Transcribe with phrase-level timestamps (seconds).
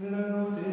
[0.00, 0.67] Lord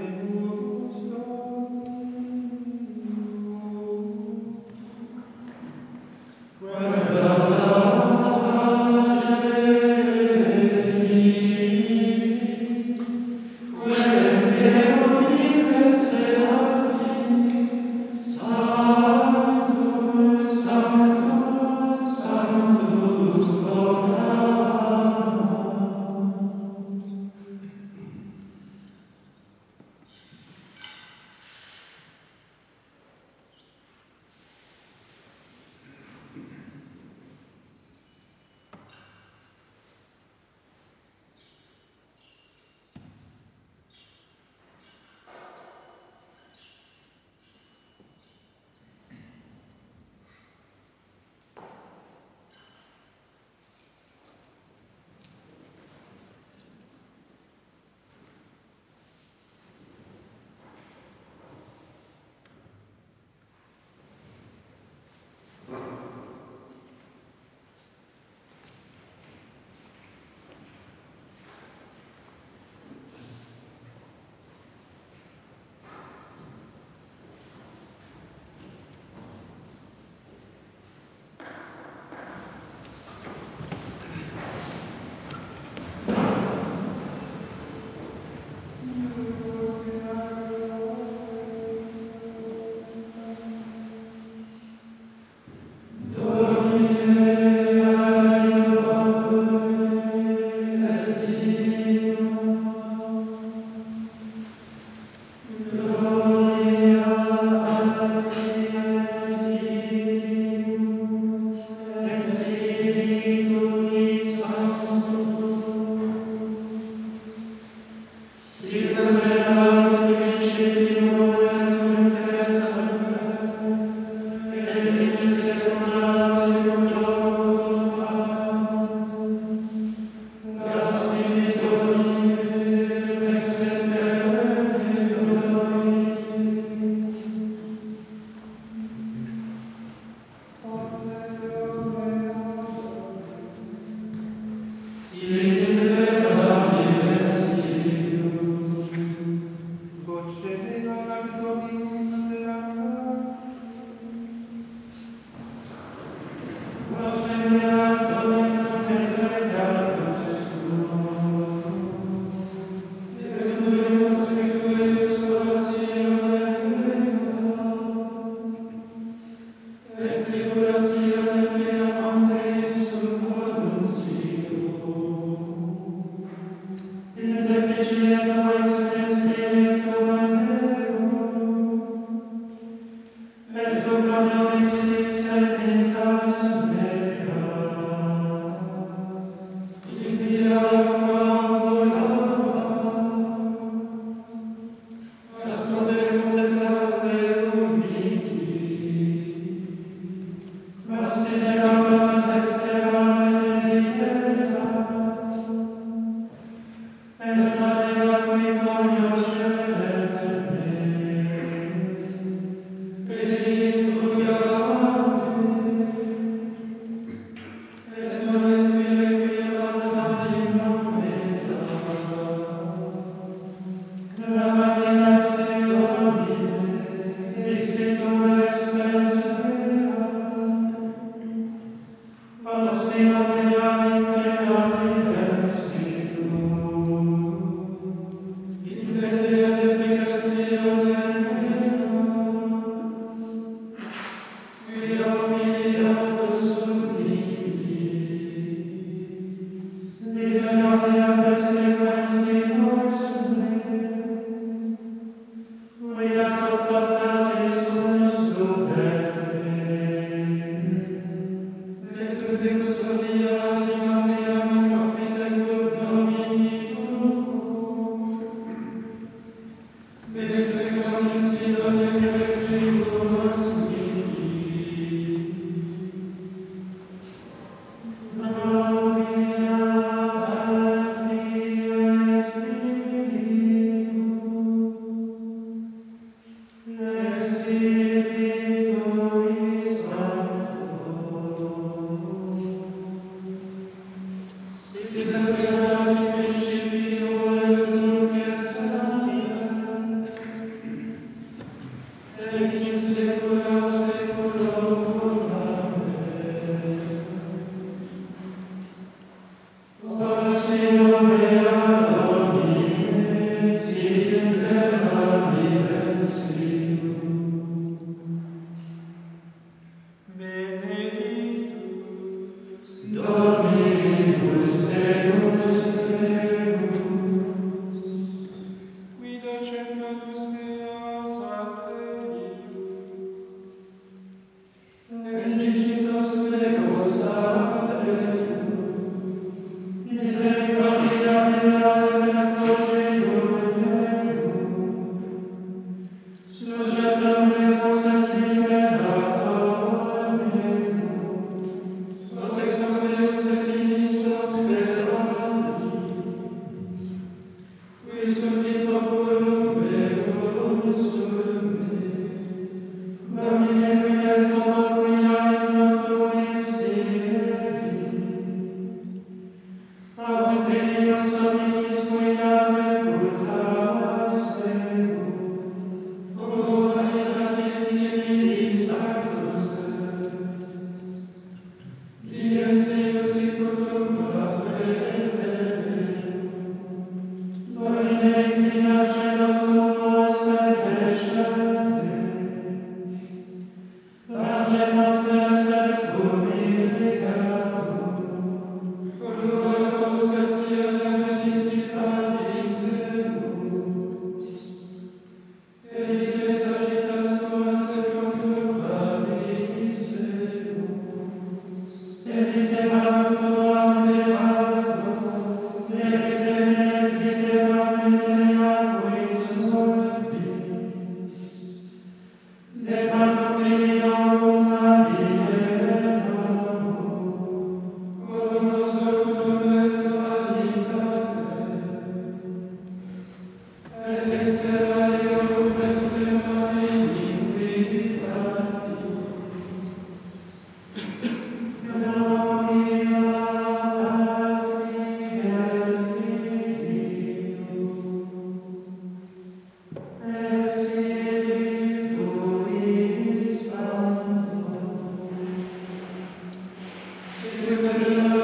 [457.37, 458.14] Amen.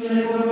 [0.00, 0.49] Tiene por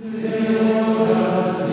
[0.00, 1.68] Deus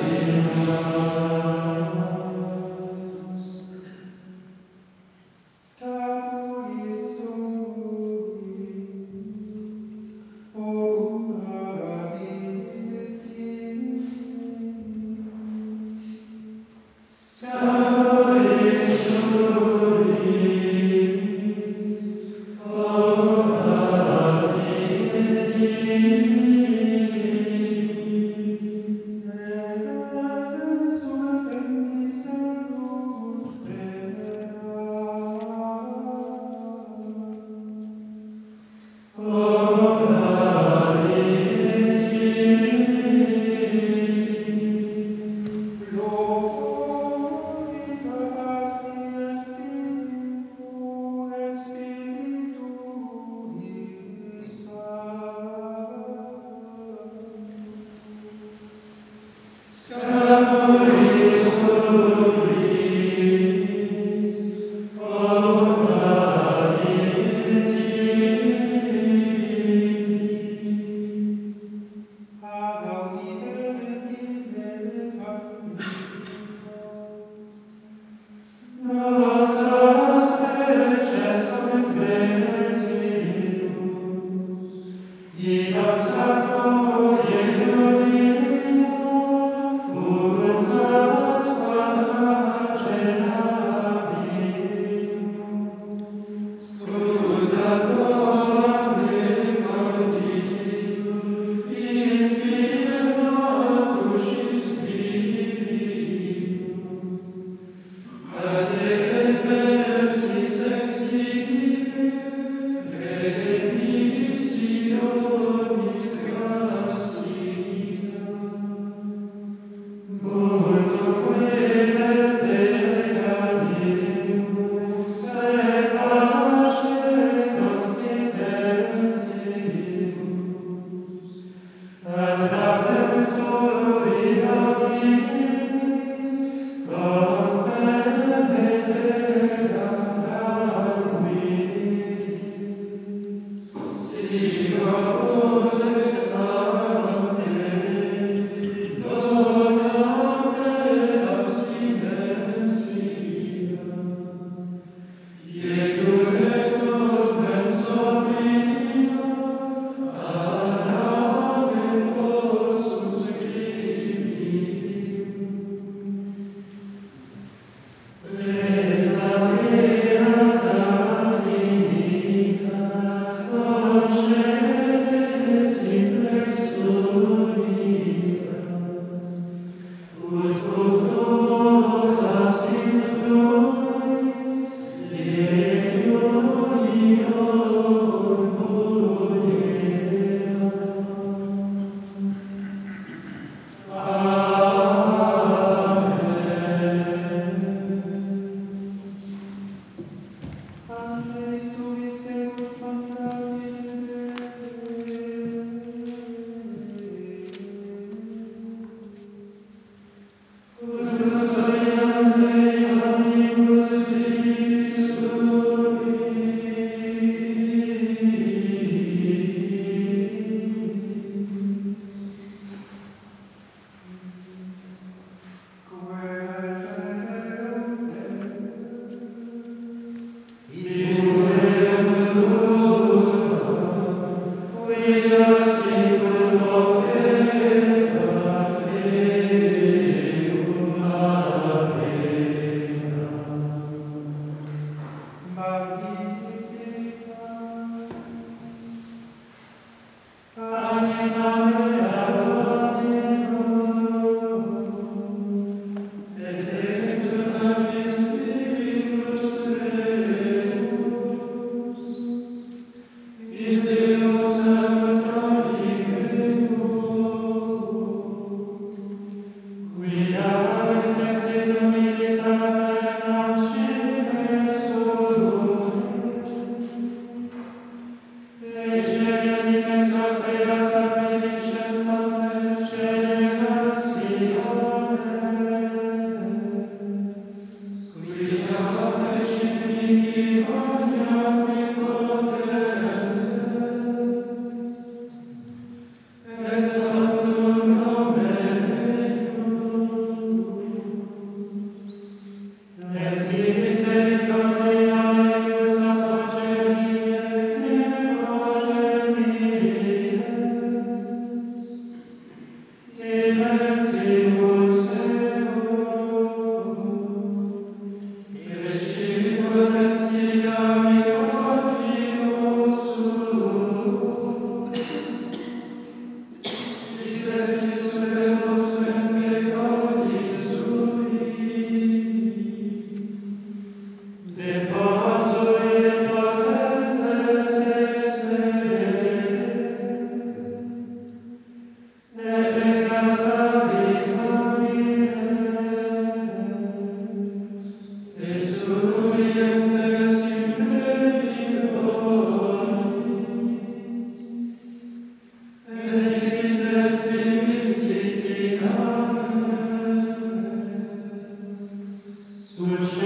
[362.75, 363.24] Sua.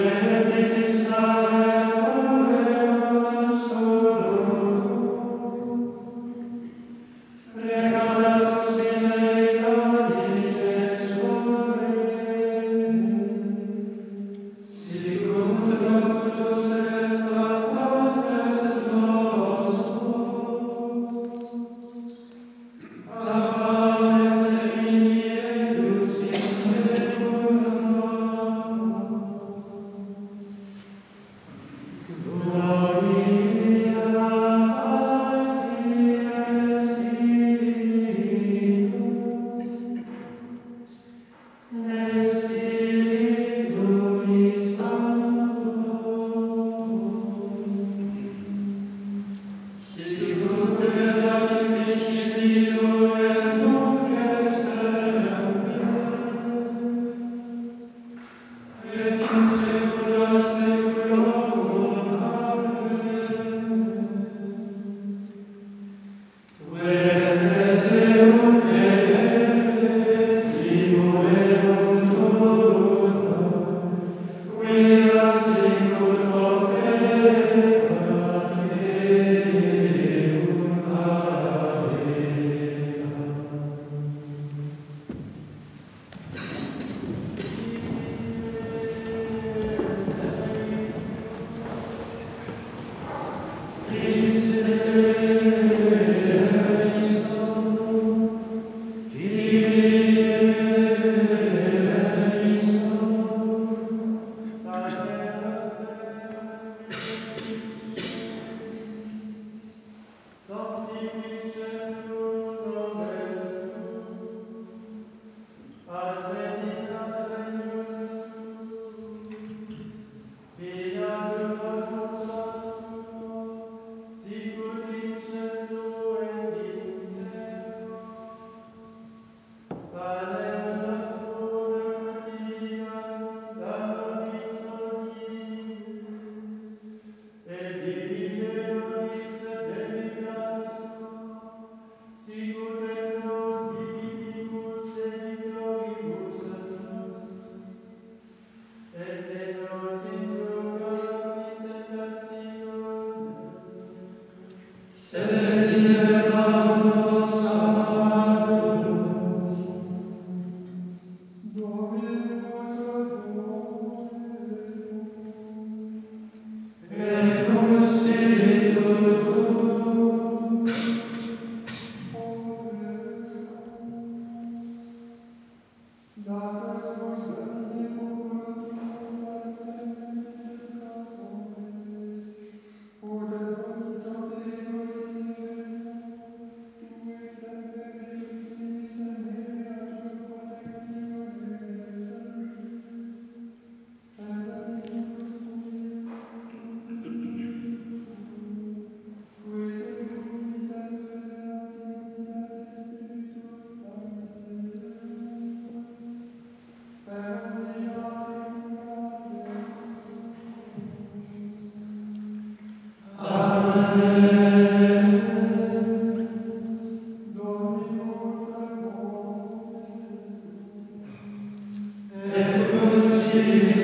[223.32, 223.79] Jesus.